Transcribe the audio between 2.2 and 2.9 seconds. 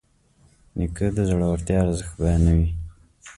بیانوي.